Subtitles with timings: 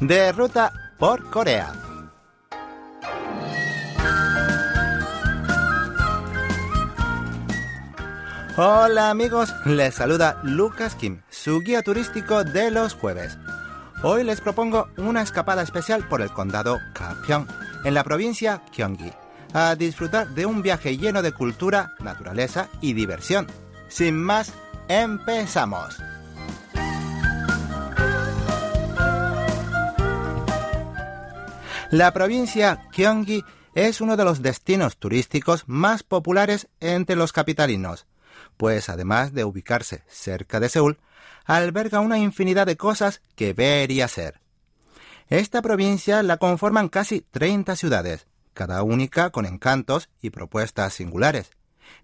[0.00, 1.72] de ruta por Corea.
[8.56, 13.38] Hola amigos, les saluda Lucas Kim, su guía turístico de los jueves.
[14.02, 17.46] Hoy les propongo una escapada especial por el condado Gapyeong,
[17.84, 19.12] en la provincia Gyeonggi,
[19.52, 23.46] a disfrutar de un viaje lleno de cultura, naturaleza y diversión.
[23.88, 24.52] Sin más,
[24.88, 25.96] empezamos.
[31.90, 33.42] La provincia Gyeonggi
[33.74, 38.06] es uno de los destinos turísticos más populares entre los capitalinos,
[38.58, 40.98] pues además de ubicarse cerca de Seúl,
[41.46, 44.42] alberga una infinidad de cosas que ver y hacer.
[45.28, 51.52] Esta provincia la conforman casi 30 ciudades, cada única con encantos y propuestas singulares.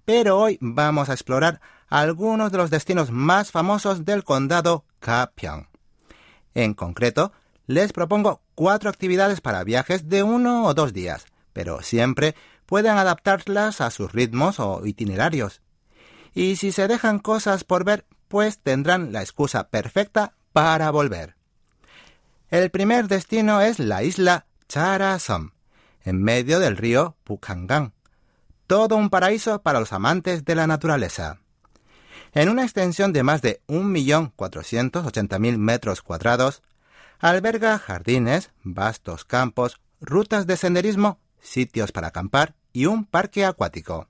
[0.07, 5.69] Pero hoy vamos a explorar algunos de los destinos más famosos del condado Gapyeong.
[6.55, 7.33] En concreto,
[7.67, 12.35] les propongo cuatro actividades para viajes de uno o dos días, pero siempre
[12.67, 15.63] pueden adaptarlas a sus ritmos o itinerarios.
[16.35, 21.37] Y si se dejan cosas por ver, pues tendrán la excusa perfecta para volver.
[22.51, 25.53] El primer destino es la isla Charasom,
[26.03, 27.93] en medio del río Pukhangang.
[28.67, 31.41] Todo un paraíso para los amantes de la naturaleza.
[32.33, 36.63] En una extensión de más de 1.480.000 metros cuadrados,
[37.19, 44.09] Alberga jardines, vastos campos, rutas de senderismo, sitios para acampar y un parque acuático.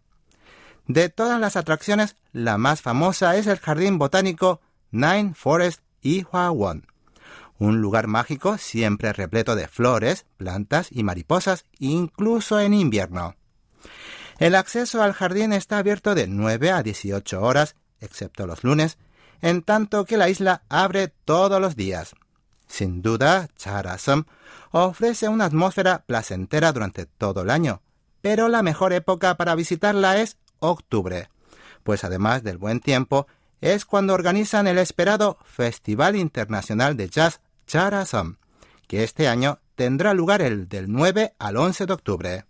[0.86, 6.86] De todas las atracciones, la más famosa es el jardín botánico Nine Forest Ihwawon,
[7.58, 13.36] un lugar mágico siempre repleto de flores, plantas y mariposas, incluso en invierno.
[14.38, 18.98] El acceso al jardín está abierto de 9 a 18 horas, excepto los lunes,
[19.40, 22.14] en tanto que la isla abre todos los días.
[22.74, 24.24] Sin duda, Charasam
[24.73, 27.83] ofrece una atmósfera placentera durante todo el año,
[28.20, 31.29] pero la mejor época para visitarla es octubre,
[31.84, 33.29] pues además del buen tiempo,
[33.61, 38.39] es cuando organizan el esperado Festival Internacional de Jazz Charasam,
[38.89, 42.45] que este año tendrá lugar el del 9 al 11 de octubre.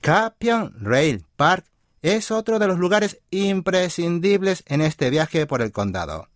[0.00, 1.66] Kapian Rail Park
[2.02, 6.26] es otro de los lugares imprescindibles en este viaje por el condado.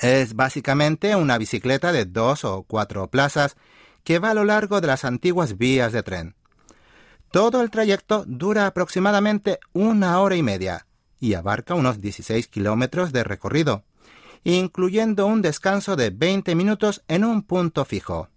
[0.00, 3.56] Es básicamente una bicicleta de dos o cuatro plazas
[4.04, 6.34] que va a lo largo de las antiguas vías de tren.
[7.30, 10.86] Todo el trayecto dura aproximadamente una hora y media
[11.18, 13.84] y abarca unos 16 kilómetros de recorrido,
[14.44, 18.28] incluyendo un descanso de 20 minutos en un punto fijo.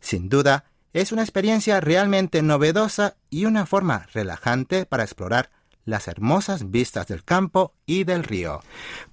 [0.00, 5.50] Sin duda, es una experiencia realmente novedosa y una forma relajante para explorar
[5.84, 8.60] las hermosas vistas del campo y del río.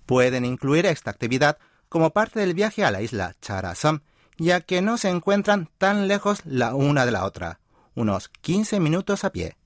[0.05, 1.57] Pueden incluir esta actividad
[1.89, 4.01] como parte del viaje a la isla Charasam,
[4.37, 7.59] ya que no se encuentran tan lejos la una de la otra,
[7.95, 9.57] unos 15 minutos a pie.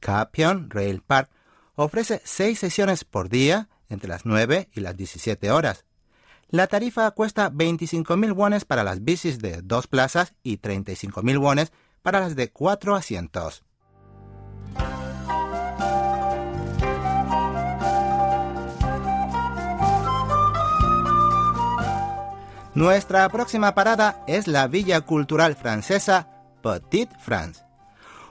[0.00, 1.30] Kapion Rail Park
[1.76, 5.84] ofrece seis sesiones por día entre las 9 y las 17 horas.
[6.48, 12.20] La tarifa cuesta 25.000 wones para las bicis de dos plazas y 35.000 wones para
[12.20, 13.64] las de cuatro asientos.
[22.74, 26.28] Nuestra próxima parada es la Villa Cultural Francesa
[26.60, 27.62] Petite France,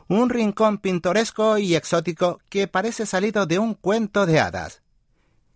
[0.09, 4.81] un rincón pintoresco y exótico que parece salido de un cuento de hadas.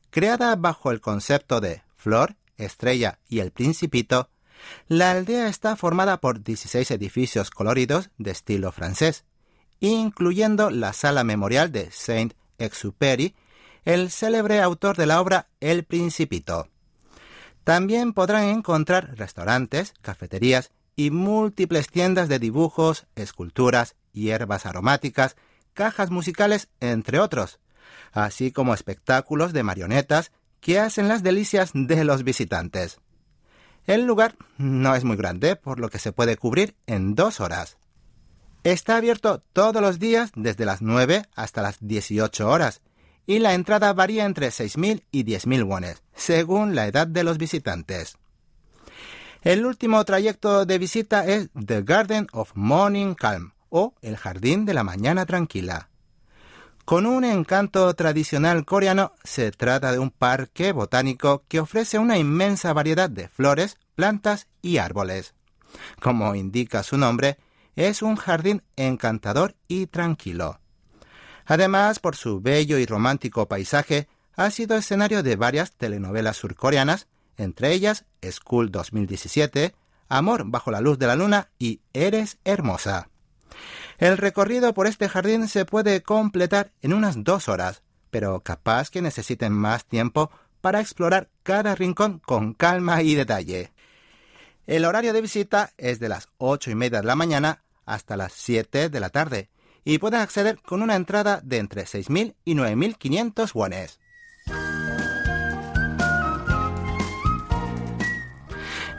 [0.09, 4.29] Creada bajo el concepto de Flor, Estrella y el Principito,
[4.87, 9.25] la aldea está formada por 16 edificios coloridos de estilo francés,
[9.81, 13.35] incluyendo la sala memorial de Saint-Exupéry,
[13.83, 16.69] el célebre autor de la obra El Principito.
[17.67, 25.35] También podrán encontrar restaurantes, cafeterías y múltiples tiendas de dibujos, esculturas, hierbas aromáticas,
[25.73, 27.59] cajas musicales, entre otros,
[28.13, 30.31] así como espectáculos de marionetas
[30.61, 33.01] que hacen las delicias de los visitantes.
[33.85, 37.77] El lugar no es muy grande, por lo que se puede cubrir en dos horas.
[38.63, 42.81] Está abierto todos los días desde las 9 hasta las 18 horas
[43.27, 48.17] y la entrada varía entre 6.000 y 10.000 wones, según la edad de los visitantes.
[49.43, 54.73] El último trayecto de visita es The Garden of Morning Calm, o el Jardín de
[54.73, 55.89] la Mañana Tranquila.
[56.85, 62.71] Con un encanto tradicional coreano, se trata de un parque botánico que ofrece una inmensa
[62.71, 65.33] variedad de flores, plantas y árboles.
[65.99, 67.37] Como indica su nombre,
[67.75, 70.61] es un jardín encantador y tranquilo.
[71.47, 77.07] Además, por su bello y romántico paisaje, ha sido escenario de varias telenovelas surcoreanas,
[77.37, 79.73] entre ellas School 2017,
[80.09, 83.09] Amor bajo la luz de la luna y Eres hermosa.
[83.97, 89.01] El recorrido por este jardín se puede completar en unas dos horas, pero capaz que
[89.01, 90.29] necesiten más tiempo
[90.59, 93.71] para explorar cada rincón con calma y detalle.
[94.65, 98.33] El horario de visita es de las ocho y media de la mañana hasta las
[98.33, 99.49] 7 de la tarde
[99.87, 103.99] y pueden acceder con una entrada de entre 6.000 y 9.500 wones.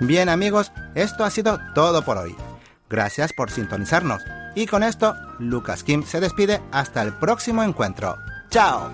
[0.01, 2.35] Bien amigos, esto ha sido todo por hoy.
[2.89, 4.23] Gracias por sintonizarnos.
[4.55, 8.17] Y con esto, Lucas Kim se despide hasta el próximo encuentro.
[8.49, 8.91] ¡Chao!